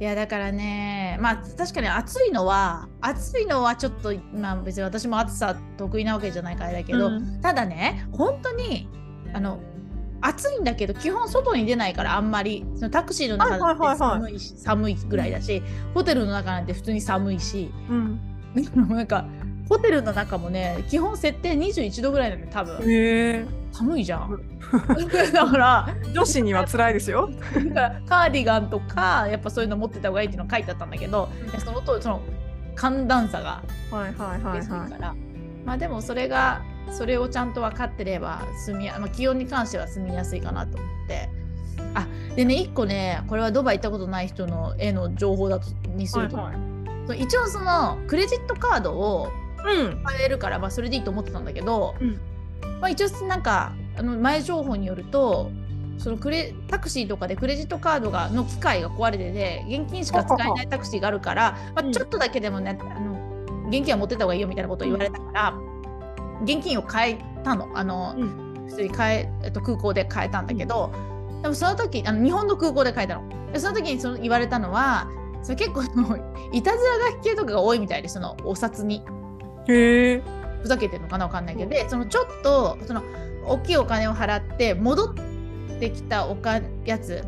[0.00, 7.40] いやだからねまあ確かに暑いのは暑いのはちょっとまあ別に私も暑さ得意なわけじゃないからだけど、うん。
[7.42, 8.88] ただね本当に
[9.34, 9.60] あの
[10.20, 12.64] 暑いんだけど基本外に出ないからあんまり。
[12.76, 15.62] そのタクシーの中だって寒いし、寒いぐらいだし
[15.94, 17.70] ホテルの中なんて普通に寒いし。
[17.88, 18.20] うん。
[18.88, 19.24] なんか
[19.68, 22.76] ホテルの中もね基本設定21度ぐらいなのよ多分。
[22.78, 23.44] へえ。
[23.72, 24.40] 寒いじゃん。
[25.32, 27.30] だから女子には辛いですよ。
[28.08, 31.60] カーディガンとかやっぱそういうの持ってた方がいいっていうの書いてあったんだけど、うん。
[31.60, 32.20] そのとその
[32.74, 34.90] 寒暖差がはいはいはいはい。
[34.90, 35.14] から、
[35.64, 41.28] まあでもそれがそれをちゃんと分かってれば住みや、まあ、気温に関しては住みやすいかなと思って。
[41.94, 47.20] あでね一個ねこれはドバイ行ったことない人の絵の情報だとにすると、はいはい。
[47.20, 49.28] 一応そのクレジットカードを
[49.64, 50.02] うん。
[50.04, 52.20] 買えるから、まあ、それでいいと思ってたんだけど、うん。
[52.80, 55.50] まあ、一応なんかあの前情報によると
[55.98, 61.92] そのクレタクシーとかでクレジットカードがの機械が壊れてて現金しか使えないタクシーがあるから、まあ、うん。
[61.92, 65.54] ちょっとだけでもねあの現金は持ってった方がいいよみたいなことを言われたから、
[66.42, 68.22] 現金を変えたのあの、う
[68.68, 70.92] 普通に変え、えっと、空港で変えたんだけど、
[71.42, 73.52] でもその時あの日本の空港で変えたの。
[73.52, 75.08] でその時にその言われたのは
[75.42, 75.82] それ結構
[76.52, 79.02] いたずら書き系とかが多いみたいでそのお札に。
[79.68, 80.22] へえ。
[80.62, 83.02] ふざけてるのかなわかんないけど、でそのちょっとその
[83.46, 85.14] 大きいお金を払って戻っ
[85.78, 87.24] てきたおかやつ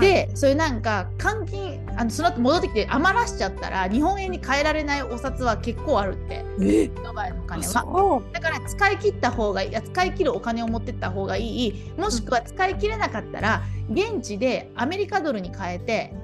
[0.00, 6.44] で、そういうなんか換金あのその後戻ってきて余らしちゃったら日本円に変えられないお札は結構あるって。
[6.60, 6.88] え？
[6.88, 8.22] ドバイのお金は。
[8.32, 11.92] だから使い切った方がいい使い切るお金を持ってった方がいい。
[11.96, 16.14] もしくは使い切れなかったら現地でアメリカドルに変えて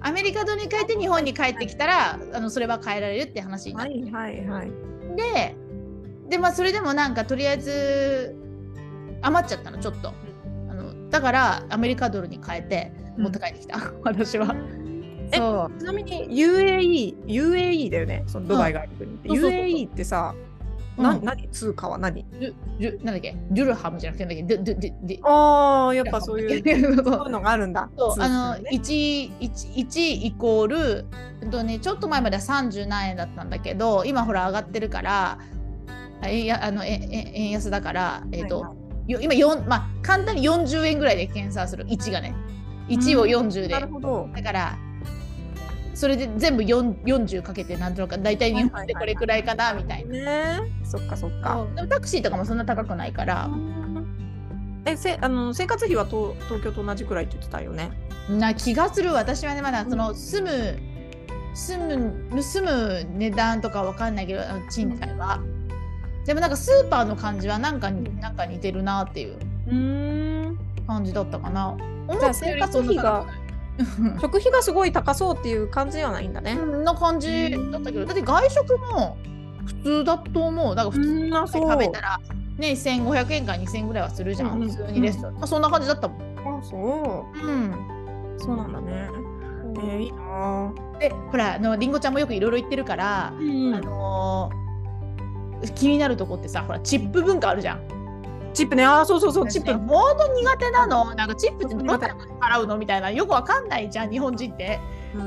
[0.00, 3.92] アメリカドルに変えて日本に帰ってきたらあのそれは変えられるって話になって。
[3.92, 4.70] はいはいはい。
[5.16, 5.54] で
[6.28, 8.34] でまあそれでもなんかとりあえず
[9.22, 10.12] 余っちゃったのちょっと
[11.14, 14.52] だからアメリカドルに変えて持って帰ってきた、 私は。
[15.30, 15.78] えそう。
[15.78, 19.28] ちなみに UAE、UAE だよね、そのドバイがある国って。
[19.28, 19.60] そうそうそう。
[19.60, 20.34] UAE ってさ、
[20.98, 21.04] うん。
[21.04, 21.48] な何？
[21.50, 22.26] 通貨は何？
[22.40, 23.36] ジュジュなんだっけ？
[23.52, 24.54] ジュルハムじゃなくてなんだっけ？
[24.56, 26.58] デュデュデああ、やっぱそういう、そう。
[26.74, 27.88] いうのがあるんだ。
[27.96, 31.04] そうあ通貨のね 1, 1, 1イコール
[31.42, 35.38] うんと、ね、ちょっと前までは30何円だったんだけど今ほら上がってるから
[36.20, 38.76] あえやあのええ円安だから、えーとはいはい。
[38.78, 41.84] よ今4、まあ、簡単に40円ぐらいで計算する。
[41.86, 42.34] 1がね。
[42.88, 44.28] 1を40で、なるほど。
[44.34, 44.78] だから
[45.94, 50.58] それで全部4 40かけてなんとなく大体日本でこれくらいかなみたいな。
[50.58, 50.72] ね。
[50.84, 51.66] そっかそっか。
[51.76, 53.48] でもタクシーとかもそんな高くないから、
[54.84, 57.90] えせあの生活費はと東京と同じくらいって言ってたよね。
[58.28, 59.12] な気がする。
[59.12, 60.78] 私はねまだその住む
[61.54, 65.40] 住む住む値段とかわかんないけど賃貸は、
[66.24, 69.38] でもなんかスーパーの感じはなんかになんか似てるなっていう。
[70.86, 71.70] 感じだったかな。
[71.70, 73.26] 思ったより生活費が
[74.20, 76.56] 食費がすごい高そうっていう感じではないんだね。
[76.56, 79.16] そんな感じだったけどだって外食も
[79.66, 80.74] 普通だと思う。
[80.74, 82.20] だから普通に食べたら
[82.58, 86.20] ね1500円から2000円ぐらいはするじゃん、うんうん普通にレストラン、まあ、そんな感じだったもん。
[86.20, 87.38] あそう。
[87.38, 87.70] ん。
[87.70, 87.74] う
[88.38, 89.08] そうなんだね。
[89.76, 93.74] えー、いいなでほらあのりんごちゃんもよくいろいろ言ってるから、うん。
[93.74, 94.63] あのー
[95.72, 97.80] 気になるとこってさほらチップ文化あるじゃん。
[98.52, 98.84] チップね。
[98.84, 99.72] あーそうそうそうチップ。
[99.72, 101.14] ほんと苦手なの。
[101.14, 101.86] なんかチップってどん。
[101.86, 102.06] なの。
[102.06, 102.78] に払うの？
[102.78, 103.10] みたいな。
[103.10, 104.78] よくわかんないじゃん日本人って。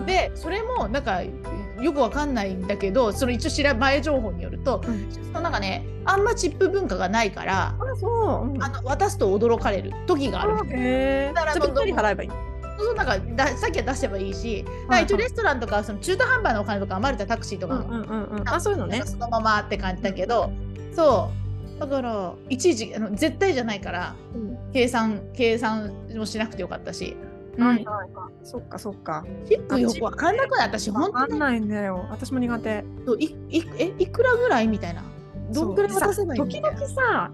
[0.06, 5.10] でそれもなんかよくわかんないんだけどその一応知ら前情報によると、うん。
[5.12, 8.08] そのなんかねあんまチップ文化がないからあそ
[8.44, 10.58] う、うん、あの渡すと驚かれる時がある。
[10.70, 12.30] へえだからじゃあぴったり払えばいい
[12.78, 14.66] そうなんかださっきは出せばいいし、
[15.04, 18.50] 一応レストランとかその中途半端なお金とか余れたタクシーとかも、うんうんうんうん。
[18.50, 19.02] あそういうのね。
[19.06, 20.52] そのままって感じだけど
[20.94, 21.32] そ
[21.78, 24.58] うだからいちいちあの絶対じゃないからうん。
[24.74, 27.16] 計算計算もしなくてよかったし、
[27.58, 27.86] うんはいはい。
[28.14, 29.26] はいそっかそっか。
[29.48, 31.30] チップよくわかんなくない私わ本当に。
[31.30, 32.06] かんないんだよ。
[32.10, 32.86] 私も苦手。
[33.06, 35.04] そういいえいくらぐらいみたいな？
[35.52, 37.32] どんくらい渡せばいい時々さ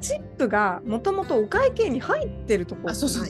[0.00, 3.28] チップがもともとお会計に入ってるとこあそうそう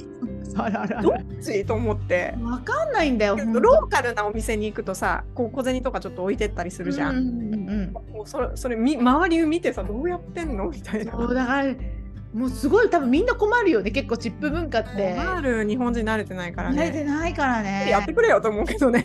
[0.56, 1.64] あどるっち？
[1.64, 2.34] と思って。
[2.42, 10.68] わかんないんだよローカルなお店に行くとさこう小銭とかちょっと置いてったりするじゃん、うんうんうんもうそれそれみ周りを見てさどうやってんの？
[10.68, 11.12] みたいな。
[11.12, 11.74] そうだから
[12.34, 15.12] もうすごい多分みんな困るよね結構チップ文化って。
[15.14, 15.66] ある。
[15.66, 17.88] 日本人慣れてないから慣れてねないからね。
[17.90, 19.04] やってくれよと思うけどね。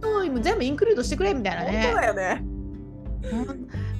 [0.00, 2.44] そうもう全部インクルードしてくれみたいな本ね当だよね。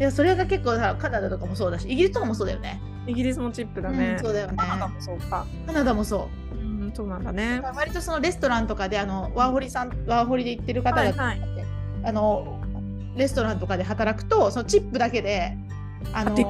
[0.01, 2.81] いやそれが結構さカナダとかもそうだしイギリスとかもそうだよね。
[3.07, 4.55] イギリスもチップだね、うんそうだよね。
[4.57, 5.47] カナダもそうか。
[5.67, 6.52] カナダもそう。
[6.52, 6.52] うん
[6.95, 7.61] そうなんだね。
[7.75, 11.41] 割とそのレストランとかであのワーホリさんワーホリで行ってる方が、はいはい。
[12.05, 12.61] あの
[13.17, 15.57] レストランとかで働くとそのチップだけで
[16.13, 16.47] あのね。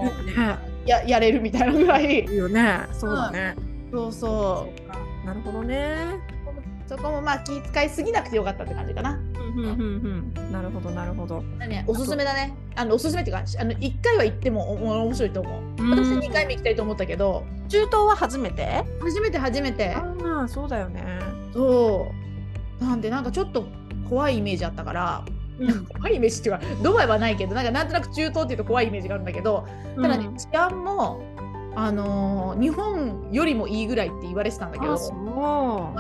[0.87, 2.25] ややれるみたいなぐらい。
[2.25, 2.81] いいよね。
[2.93, 3.55] そうだね、
[3.93, 4.99] そうそそうか。
[5.25, 5.97] なるほどね。
[6.87, 9.19] うそこもまあ気遣いすぎなくてよかったって感じかな。
[9.55, 11.43] うんうんなるほどなるほど。
[11.43, 12.55] ね、おすすめだね。
[12.75, 15.83] あのおすすめっていうかあの1回は行ってもお面白いと思う。
[15.83, 15.91] うん。
[15.91, 17.45] 私2回目行きたいと思ったけど。
[17.69, 18.85] 中東は初めて？
[19.01, 19.95] 初めて初めて。
[19.95, 21.03] ああそうだよね。
[21.53, 22.09] そ
[22.81, 22.85] う。
[22.85, 23.67] なんでなんかちょっと
[24.09, 25.25] 怖いイメージあったから、
[25.95, 29.67] 怖いイメージっていうかドバイはないけどなんかなんとなく中東っていうと怖いイメージがあるんだけど。
[29.97, 30.37] ただね、うん。
[30.37, 31.23] 治安も
[31.75, 34.95] あのー日本よりもいいぐらいって言われてたんだけど。
[34.95, 34.99] あ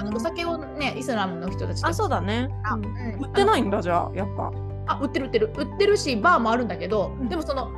[0.04, 2.50] のお酒をねイスラムの人たちあそうだ、だね。
[2.64, 2.84] あうん。
[2.84, 2.92] うん
[3.24, 4.52] 売ってないんだじゃあやっぱ。
[4.86, 5.52] あ売ってる売ってる。
[5.56, 7.28] 売ってるしバーもあるんだけど、うん。
[7.28, 7.70] でもその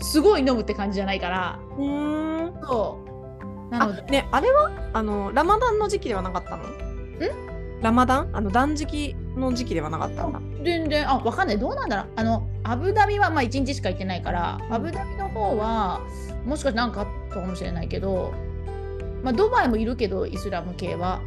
[0.00, 1.58] すごい飲むって感じじゃないから。
[1.78, 2.98] うんそ
[3.70, 3.70] う。
[3.70, 4.02] なあので。
[4.02, 4.70] ねあれは？
[4.92, 6.64] あのラマダンの時期ではなかったの？
[7.80, 8.30] ラマダン？
[8.32, 10.40] あの断食の時期ではなかったんだ。
[10.64, 11.08] 全然。
[11.08, 11.58] あわかんない。
[11.58, 12.06] どうなんだろう。
[12.16, 16.00] あのアブダビはまあ1日しか行ってないからアブダビの方は
[16.44, 18.34] もしかして何かあったかもしれないけど
[19.22, 21.20] まあドバイもいるけどイスラム系は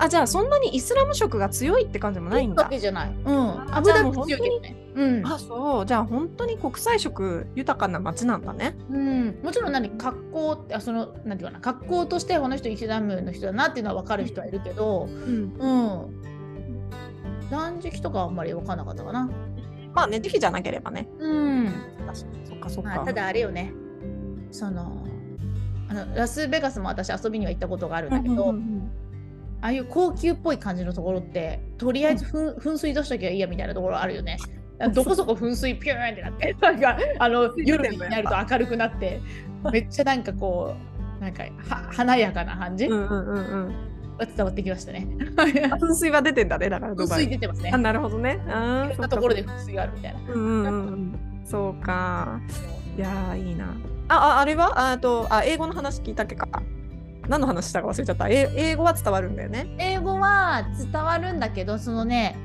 [0.00, 3.14] あじゃあそんなにイスラム色が強いって感じもないんわだけじゃない。
[3.24, 3.36] うん。
[3.36, 4.76] あアブダビじゃあもう強いけどね。
[4.94, 5.26] うん。
[5.26, 5.86] あそう。
[5.86, 8.76] じゃあ本当に国際色豊かな街なんだね。
[8.90, 11.60] うん、もちろん何格好ってあそのなんていうかな。
[11.60, 15.54] 格好としてこの人イスラムの人だなっていうのは分かる人はいるけど、うん。
[15.58, 15.68] う
[16.06, 19.28] ん、断食とかはあんまり分かんなかったかな。
[19.94, 21.08] まあね時期じゃなければね。
[21.18, 21.72] うん。
[22.14, 23.72] そっかそっか、まあ、ただあれよね。
[24.52, 25.06] その
[25.88, 28.90] あのラスベガスも私遊びには行ったことがあるんだけど、うんうんうん
[29.60, 34.36] ああいう高級っぽい感じのところってとりあえずふん噴水出しときゃいいやみたいなところあるよね。
[34.94, 39.20] どこそこ噴水ピューンってなって なんかあの 夜になると明るくなって
[39.72, 40.76] めっちゃなんかこ
[41.20, 42.86] うなんかは華やかな感じ？
[42.86, 43.40] うんうんう
[43.70, 43.74] ん
[44.36, 45.06] 伝わってきましたね。
[45.36, 45.42] あ
[45.76, 47.70] 噴水は出てんだねだからド噴水出てますね。
[47.72, 47.78] あ。
[47.78, 48.40] なるほどね。
[48.48, 50.20] あいろんなところで噴水があるみたいな。
[50.32, 51.12] うんうん
[51.44, 51.74] うそう。
[51.84, 52.40] か
[52.96, 53.66] いやーいいな。
[54.08, 54.78] あああれは？
[54.78, 56.48] ああとあ英語の話聞いたっけか
[57.28, 58.28] 何の話したか忘れちゃった。
[58.28, 59.66] え英語は伝わるんだよね。
[59.78, 62.36] 英語は伝わるんだけどそのね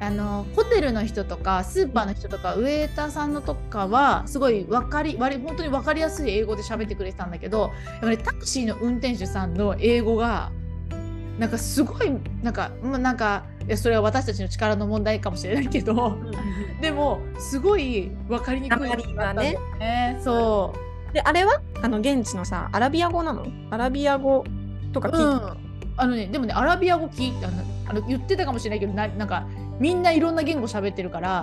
[0.00, 10.50] あのホテルの人とかスーパーの人とかウェーターさんのとかはすごい分かり割り本当に分かりやすい英語で喋ってくれてたんだけどやっぱりタクシーの運転手さんの英語が
[11.38, 12.10] なんかすごい
[12.42, 16.18] なんかまあなんかいやそれは私たちの力の問題かもしれないけど
[16.80, 19.56] でもすごい分かりにくいね。
[19.78, 20.18] ね。
[20.22, 20.72] そ
[21.12, 21.60] であれは？
[21.82, 23.46] あの現地のさアラビア語なの？
[23.70, 24.44] アラビア語
[24.92, 25.56] とかう、聞いて、うん、
[25.96, 27.80] あのねでもねアラビア語聞いてあの。
[27.90, 29.46] あの言ってたかもしれないけどななんか
[29.80, 31.42] みんないろんな言語喋ってるから。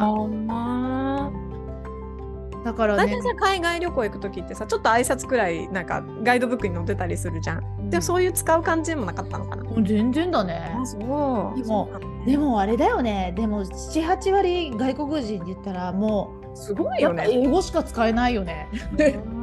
[2.64, 3.06] だからね。
[3.06, 7.90] 大体さ海外旅行行く時ってさちょっと挨拶くらいなんかガイドブックに載ってたりするじゃん。
[7.90, 10.74] でもそういう使う感じでもなかったのかな、全然だね。
[10.74, 11.02] あそう。
[11.02, 11.92] でも
[12.26, 13.34] でもあれだよね。
[13.36, 18.70] でも78割外国人って言ったらもすごうやっぱ英語しか使えないよね。
[18.94, 19.37] う ん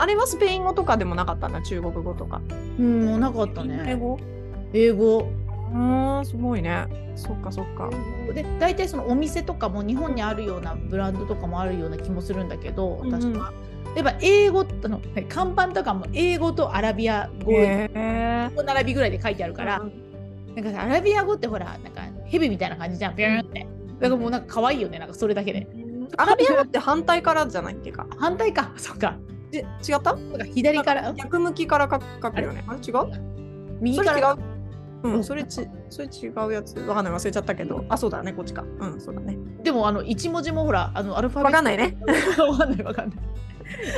[0.00, 2.40] あれはスペイン語とかでもなかったんだ中国語とか、
[2.78, 4.18] うんもうなかった英ね語？
[4.72, 5.28] 英語。
[5.72, 5.78] う
[6.20, 6.86] ん、すごいね。
[7.14, 7.90] そっかそっか。
[8.34, 13.20] で大体そのお店とかも日本にあるようなブランドとかもあるような気もするんだけどうんうん。
[13.20, 13.52] 確か、
[13.94, 17.52] やっぱ英語あのはい看板とかも英語とアラビア語。
[17.52, 18.50] へえ。
[18.64, 23.16] 並びぐらいで書いてあるから、なんかさアラビア語ってほらなんかヘビみたいな感じじゃん。
[23.16, 23.66] ビューンって。
[24.00, 25.68] だからもうなんか可愛いよねなんかそれだけで。
[26.16, 28.06] アラビア語って反対からじゃないっけか。
[28.18, 28.72] 反対か。
[28.76, 29.16] そっか。
[29.18, 30.16] え違った？
[30.54, 31.12] 左から？
[31.14, 32.64] 逆向きから書書くよね。
[32.66, 32.78] あれ？
[32.78, 33.78] 違う？
[33.80, 34.36] 右から？
[35.02, 35.08] う？
[35.08, 36.78] んんそれち、それ違うやつ。
[36.80, 37.84] わかんない、忘れちゃったけど。
[37.88, 38.64] あ、そうだね、こっちか。
[38.78, 39.38] うん、そうだね。
[39.62, 41.96] でもあの一文字もほらあのアルファベットわかんないね。
[42.38, 43.18] わかんないわかんない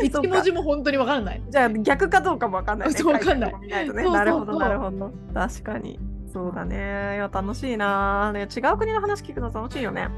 [0.07, 2.95] 一文字も本当にわかんないじゃあ逆かどうかもわかんないね。
[2.95, 3.93] そうわかんないね。
[4.11, 5.11] なるほど、なるほど。
[5.35, 5.99] 確かに。
[6.33, 6.77] そうだね。
[6.77, 8.49] いや、楽しいな、ね。
[8.55, 10.09] 違う国の話聞くの楽しいよね。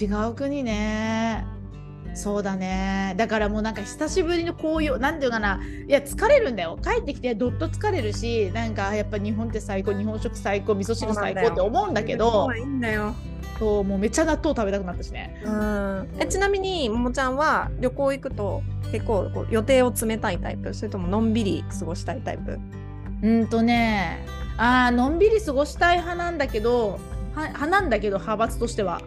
[0.00, 1.44] 違う国ね
[2.14, 3.14] そうだね。
[3.16, 5.60] だからもうなんか久しぶりの紅葉なんていうかな。
[5.86, 6.78] いや疲れるんだよ。
[6.82, 13.14] 帰ってきてどっと疲れるしなんかやっぱ日本って最高日本食最高味噌汁最高って思うんだけどそういいんだよ。
[13.58, 15.38] そうもうめっちゃ納豆食べたくなったしね。
[15.44, 16.08] うん。
[16.18, 20.72] え、ちなみに、ももちゃんは旅行行くと、結構こう予定を詰めたいタイプ？
[20.72, 22.58] それとものんびり過ごしたいタイプ？
[23.22, 24.24] うんとね
[24.56, 26.98] あーのんびり過ごしたい派なんだけど
[27.34, 29.02] は派なんだけど派閥としては。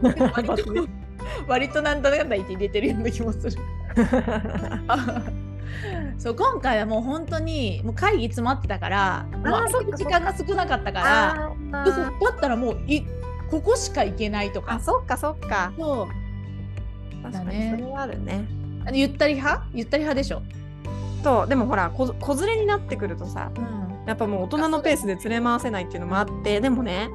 [0.34, 0.86] 割と
[1.46, 3.56] 割となんだかんだ言って入れてるような気もする。
[6.18, 13.02] そう今回はもう本当にもう会議詰まってたからもうあーそ時間が少なかったからだったらもうい
[13.50, 15.72] ここしか行けないとあ、かそっかそっか。
[15.76, 17.22] そう。
[17.22, 18.44] 確かにそれはあるね。
[18.86, 19.66] あのゆったり派？
[19.74, 20.42] ゆったり派でしょ、
[21.22, 27.10] と、でもほら、こ子連れになってくるとさ、うん、やっぱもう大人のペースで連れ回せないっていうのもあって、でもね、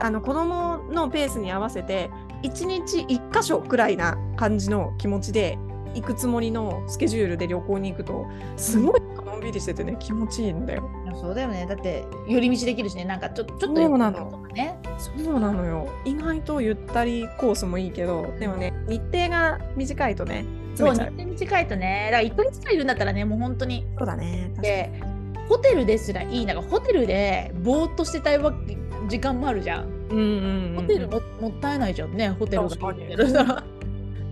[0.00, 2.10] あの子供のペースに合わせて、
[2.42, 5.58] 1日1箇所くらいな感じの気持ちで
[5.94, 8.26] 行くつもりのスケジュールで旅行に行くと、
[8.56, 10.88] すごいのんびりしててね、気持ちいいんだよ。
[11.20, 11.66] そうだよね。
[11.68, 13.04] だって寄り道できるしね。
[13.04, 14.30] なんかちょちょっとそうなの。
[14.98, 15.88] そうなのよ。
[16.04, 20.44] 意外とゆったりコースもいいけど、でもね、日程が短いとね、
[20.76, 20.94] そう。
[20.94, 22.08] 日程短いとね。
[22.12, 23.84] だから1ヶ月くらいいるんだったらねもう本当に。
[23.98, 24.52] そうだね。
[24.60, 24.92] で
[25.48, 26.46] ホテルですらいい。
[26.46, 28.76] なんかホテルでぼーっとしてたいわけ
[29.08, 32.30] 時間もあるじゃん、ホテルももったいないじゃんね。
[32.30, 32.62] ホテル
[33.32, 33.64] が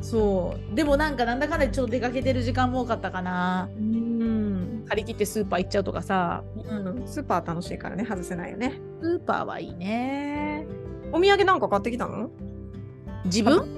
[0.00, 0.74] そう。
[0.74, 3.68] でもなんかなんだかんだちょっと出かけてる時間も多かったかな。
[3.76, 6.42] うん、張り切ってスーパー行っちゃうとかさ。
[6.56, 7.02] うん。
[7.06, 8.80] スーパー楽しいからね、外せないよね。
[9.00, 10.66] スーパーはいいね。
[11.12, 12.30] お土産なんか買ってきたの？
[13.24, 13.76] 自分？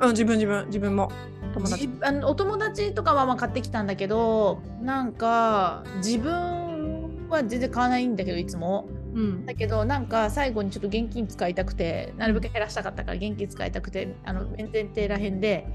[0.00, 1.10] うん、自分自分、自分も。
[1.54, 1.88] 友達。
[1.88, 9.46] じあのお友達とかはまあ買ってきたんだけどなんか自分は全然買わないんだけどいつもうん。
[9.46, 15.66] だけどなんか最後にちょっと現金使いたくてなるべく減らしたかったから現金使いたくてあの弁天亭らへんで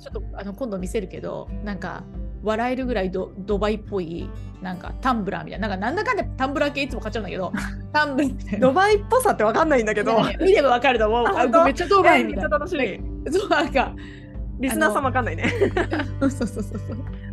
[0.00, 2.04] ちょっとあの今度見せるけどなんか
[2.42, 4.28] 笑えるぐらいドドバイっぽい
[4.62, 7.52] なんかタンブラーみたいななんかなんだかんだタンブラー系いつも買っちゃうんだけど
[7.92, 10.18] タンブラードバイっぽさってわかんないんだけど。
[10.40, 13.32] 見ればわかると思うめっちゃドバイえめっちみたいなゃ楽しみ。
[13.32, 13.94] そうなんか
[14.60, 15.44] リスナーさんわかんないね。
[16.20, 16.80] そうそうそうそう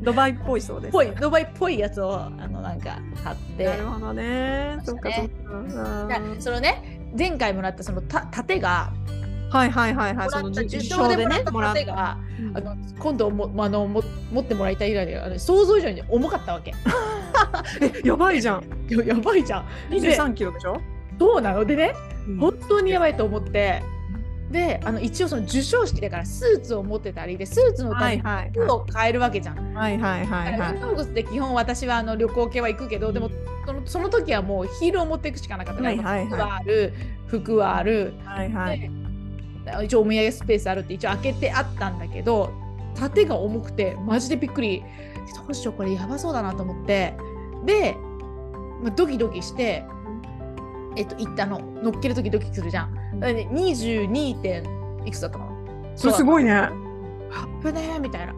[0.01, 0.91] ドバイっぽいそうです。
[0.91, 4.77] ぽいドバイっぽいやつをあのなんか買ってなるほどね。
[4.83, 5.29] そっかそっね
[6.07, 6.21] か。
[6.39, 8.91] そのね前回もらったそのた盾が
[9.49, 10.29] はいはいはいはい。
[10.29, 11.79] その受受賞でもらったもらった。
[11.79, 16.73] 盾がうんあの今度もあのも持ってもらいたいぐらいであの想像以上に重かったわけ。
[17.81, 18.63] え、やばいじゃん。
[18.89, 19.65] ややばいじゃん。
[19.89, 20.79] で23キロでしょ？
[21.19, 21.65] そうなの？
[21.65, 21.93] でね
[22.27, 23.81] うん本当にやばいと思って
[24.51, 28.21] であの一応その授賞式だからスーツを持ってたりでスーツのため
[28.53, 29.73] 服を変えるわけじゃん。
[29.73, 30.73] はいはいはいはい。
[30.75, 33.29] 運動靴で基本私はあの旅行系は行くけどでも
[33.65, 36.93] そのその時はもうヒールを持っていくしかなかったから、はいはいはい靴はある
[37.27, 38.79] 服はある、はいはい。
[38.79, 38.89] で
[39.83, 42.49] 一応お土産スペースあるって一応開けてあったんだけど
[42.95, 44.81] 盾が重くてマジでびっくり
[45.36, 47.13] どうしようこれやばそうだなと思って
[47.65, 47.97] で、
[48.81, 49.83] まあ、ドキドキして
[50.95, 52.96] えっと行ったの乗っける時ドキするじゃん。
[53.19, 54.41] だからね、22.
[54.41, 54.63] 点
[55.06, 55.47] いくつだったの
[55.95, 56.53] それすごいね。
[56.53, 56.71] あ
[57.62, 58.34] ぶねーみたいな。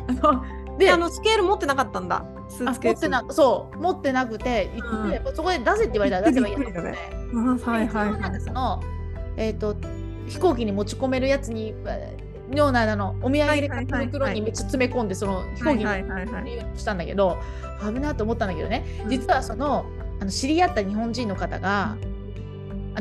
[0.78, 2.26] であのスケール持ってなかったんだ。
[2.48, 2.96] スーあツケース。
[2.96, 6.82] 持ってなそう持ってなくて行って、そこで出せって言われたら出せばいいやと思って。
[6.82, 8.22] びっくりあはいはいはい。
[8.22, 8.82] かその、
[9.36, 9.76] えっ、と、
[10.28, 17.38] 飛行機に持ち込めるやつに、えーようなあのお土産で買った袋にめっちゃ詰め込んで、その飛行機にしたんだけど、
[17.82, 19.86] 危ないと思ったんだけどね、実はその、
[20.20, 21.96] あの知り合った日本人の方が、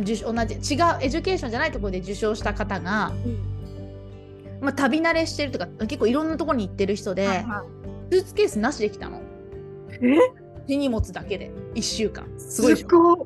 [0.01, 3.13] 受同じ違うエデュケーションじゃないところで受賞した方が、
[4.61, 7.65] まあ、旅慣れしてるとか結構いろんなところに行ってる人で、はいは
[8.11, 9.21] スーツケースなしで来たの。
[10.67, 12.27] 手荷物だけで1週間。
[12.39, 13.19] すすごい。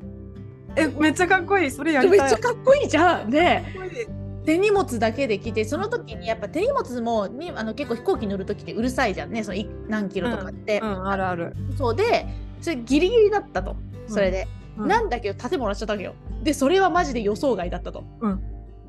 [0.75, 1.71] え、めっちゃかっこいい。
[1.71, 2.19] それやりたい。
[2.19, 3.29] めっちゃかっこいいじゃん。
[3.29, 4.07] ねかっこいい。
[4.45, 9.43] 手荷物だけで来てその時にやっぱ手荷物もにあの結構飛行機乗る時ってうるさいじゃんね。
[9.43, 11.53] そのい何キロとかって、うん、あるある。
[11.77, 12.27] そうで
[12.61, 13.75] それギリギリだったと。
[14.07, 14.47] それで、
[14.77, 14.87] うん。
[14.87, 16.15] なんだけど盾もらっちゃったわけよ。
[16.43, 18.41] でそれはマジで予想外だったと、うん。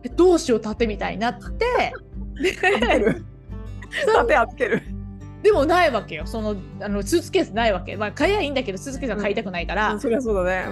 [0.02, 1.92] えどうしよう盾みたいになって
[2.42, 2.52] で
[4.12, 4.82] 盾預ける。
[5.42, 6.26] でもないわけよ。
[6.26, 7.96] そのあのスーツケースないわけ。
[7.96, 10.64] まあ買えばいいんだけどスーツケースは買いたくないから、あそりゃそうだね。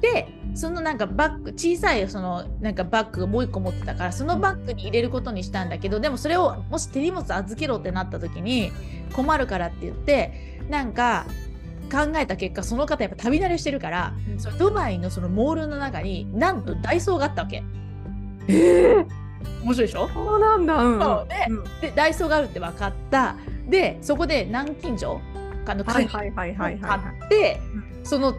[0.00, 8.70] でそのなんかバッグ小さいそのなんかバッグがもう一個持ってたからそのバッグに入れることにしたんだけどでもそれをもし手荷物預けろってなった時に
[9.14, 11.26] 困るからって言ってなんか
[11.94, 14.40] 考えた結果その方やっぱ旅慣れしてるからうん。
[14.40, 17.62] そのドバイのそのモールの中になんとダイソーがあったわけ。
[18.48, 19.06] ええ
[19.62, 20.08] 面白いでしょ？
[20.08, 20.74] そうなんだ。
[20.76, 21.00] うん。
[21.00, 21.28] そう。
[21.28, 21.80] でうん。
[21.80, 23.36] でダイソーがあるって分かった。
[23.68, 25.20] でそこで南京錠
[25.66, 26.74] あの買はい。
[27.24, 27.60] って、
[28.02, 28.34] その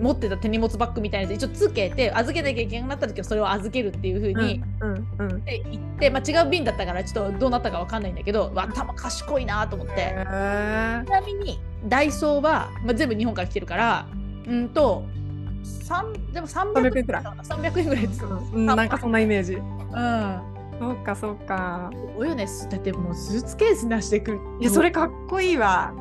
[0.00, 5.08] 持ってた手荷物バッグみたいなやつ一応つけて預けなきゃいけなくなった時はそれを預けるっていう風に、うん。
[5.18, 5.44] うん。
[5.44, 10.24] で行って、まあ、違う便だったからちょっとどうなったかわかんないんだけどわ頭賢いなと思って、ち
[11.10, 14.06] なみにダイソーは、まあ、全部日本から来てるから
[14.46, 15.04] うんと
[15.64, 19.54] 3でも300 300円くらい？300円ぐらいですうん、なんかそんなイメージ。
[19.54, 20.40] うん。
[20.80, 21.90] そうかそうか。
[21.92, 22.46] すごいよね。
[22.70, 25.92] だってもうスーツケース出してくるいやそれかっこいいわ。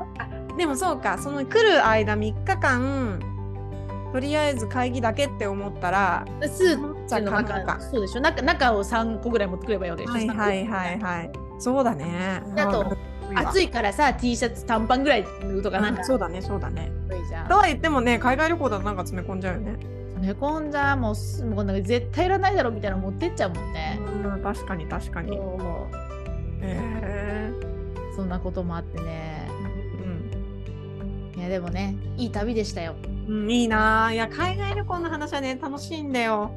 [0.56, 1.18] でもそうか。
[1.18, 3.20] その来る間3日間
[4.12, 8.20] とりあえず会議だけって思ったらスーツの中かそうでしょ？
[8.20, 10.12] 中中を3個ぐらい持ってくればいいわけでしょ？
[10.14, 11.32] はいはいはいはい。
[11.58, 12.42] そうだね。
[12.56, 12.96] あと
[13.34, 15.24] 暑いいからさ T シャツ短パンぐらい
[15.62, 16.90] とかなんかそうだねそうだね。
[17.48, 19.76] とは言ってもね海外旅行だとなんか詰め込んじゃうよね。
[20.20, 23.98] 寝込んじゃもうすもうなんか絶対いらないだろみたいなの持ってっちゃうもんね。
[24.24, 25.38] うん確かに確かに。
[26.62, 27.52] え
[28.14, 29.48] そんなこともあってね。
[30.04, 32.94] うんいやでもねいい旅でしたよ。
[33.28, 36.52] うん、いいなあいや海外旅行の話はね楽しいんだよ。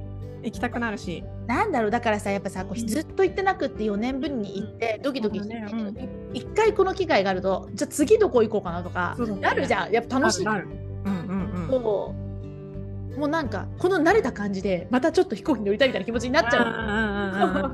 [0.46, 1.24] 行きたくなるし。
[1.48, 5.91] なんだろうだからさやっぱさこうずっと行ってなくって4年ぶりに行ってドキドキしてるけど、
[6.34, 10.46] 一回この機会があるとじゃあ次どこ行こうかなとかなるじゃんやっぱ楽しい。
[10.46, 11.68] うんうんうん。
[11.70, 16.68] そうもうなんかこの慣れた感じでまたちょっと飛行機乗りたいみたいな気持ちになっちゃう。
[16.68, 17.72] うんうんうん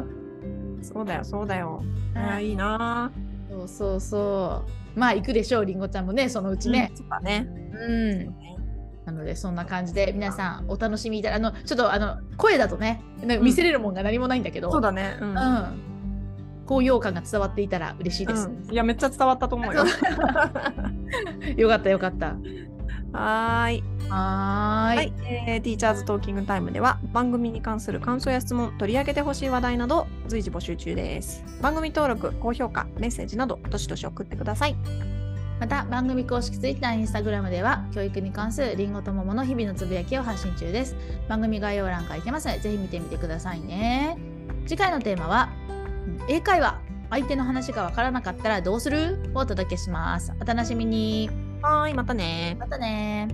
[0.76, 1.82] うんそうだよそうだよ。
[2.16, 3.12] いやいいなあ
[3.50, 4.64] そうそうそ
[4.96, 5.00] う。
[5.00, 6.94] まあ行くでしょうりんごちゃんもねそのうちねう。
[6.94, 7.48] んそうだね。
[7.48, 7.94] う
[8.26, 8.36] ん
[9.06, 13.04] なのでそんな感じで皆さんお楽しみいただあのちょっとあの声だとね
[13.42, 15.18] 見せれるもんが何もないんだけど、そうだね。
[15.20, 15.30] うん。
[15.30, 15.92] うん
[16.64, 18.48] 高揚感が伝わっていたら嬉しいです。
[18.48, 19.84] うんいやめっちゃ伝わったと思うよ。
[21.58, 22.38] よかったよかった。
[23.12, 23.84] はーい。
[24.08, 24.98] はーい。
[24.98, 31.44] はい、えーティーチャーズトーキングタイムでは番組に関する感想や質問、取り上げてほしい話題など随時募集中です。
[31.62, 34.76] 番組登録、高評価、メッセージなどどしどし送ってください。
[35.62, 40.96] また番組公式 Twitter、Instagram では教育に関するりんごと桃の日々のつぶやきを発信中です。
[41.30, 44.18] 番組概要欄からいけますのでぜひ見てみてくださいね。
[44.66, 46.82] 次回のテーマはうん英会話
[47.12, 49.32] 相手の話がわからなかったらどうする？
[49.36, 50.34] をお届けします。
[50.42, 51.30] お楽しみに。
[51.62, 53.28] はーい、またねまたね